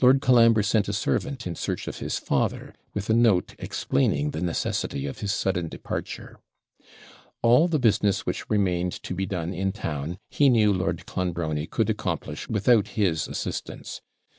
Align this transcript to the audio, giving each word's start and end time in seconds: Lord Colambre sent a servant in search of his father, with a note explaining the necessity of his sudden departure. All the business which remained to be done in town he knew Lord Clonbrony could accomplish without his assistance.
Lord 0.00 0.22
Colambre 0.22 0.62
sent 0.62 0.88
a 0.88 0.92
servant 0.94 1.46
in 1.46 1.54
search 1.54 1.86
of 1.86 1.98
his 1.98 2.16
father, 2.18 2.74
with 2.94 3.10
a 3.10 3.12
note 3.12 3.54
explaining 3.58 4.30
the 4.30 4.40
necessity 4.40 5.04
of 5.04 5.18
his 5.18 5.32
sudden 5.32 5.68
departure. 5.68 6.38
All 7.42 7.68
the 7.68 7.78
business 7.78 8.24
which 8.24 8.48
remained 8.48 8.92
to 9.02 9.14
be 9.14 9.26
done 9.26 9.52
in 9.52 9.72
town 9.72 10.16
he 10.30 10.48
knew 10.48 10.72
Lord 10.72 11.04
Clonbrony 11.04 11.66
could 11.66 11.90
accomplish 11.90 12.48
without 12.48 12.88
his 12.96 13.28
assistance. 13.28 14.00